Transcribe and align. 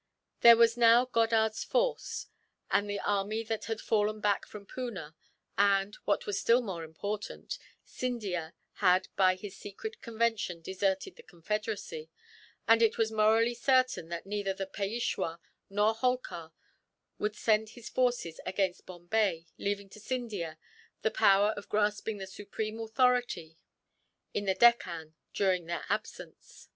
There 0.39 0.57
was 0.57 0.77
now 0.77 1.05
Goddard's 1.05 1.63
force, 1.63 2.25
and 2.71 2.89
the 2.89 2.99
army 3.01 3.43
that 3.43 3.65
had 3.65 3.79
fallen 3.79 4.19
back 4.19 4.47
from 4.47 4.65
Poona 4.65 5.13
and, 5.59 5.93
what 6.05 6.25
was 6.25 6.39
still 6.39 6.59
more 6.63 6.83
important, 6.83 7.59
Scindia 7.85 8.55
had 8.77 9.09
by 9.15 9.35
his 9.35 9.55
secret 9.55 10.01
convention 10.01 10.59
deserted 10.63 11.17
the 11.17 11.21
confederacy; 11.21 12.09
and 12.67 12.81
it 12.81 12.97
was 12.97 13.11
morally 13.11 13.53
certain 13.53 14.09
that 14.09 14.25
neither 14.25 14.55
the 14.55 14.65
Peishwa 14.65 15.37
nor 15.69 15.93
Holkar 15.93 16.51
would 17.19 17.35
send 17.35 17.69
his 17.69 17.87
forces 17.87 18.39
against 18.43 18.87
Bombay, 18.87 19.45
leaving 19.59 19.87
to 19.89 19.99
Scindia 19.99 20.57
the 21.03 21.11
power 21.11 21.51
of 21.51 21.69
grasping 21.69 22.17
the 22.17 22.25
supreme 22.25 22.79
authority 22.79 23.59
in 24.33 24.45
the 24.45 24.55
Deccan 24.55 25.13
during 25.31 25.67
their 25.67 25.85
absence. 25.89 26.69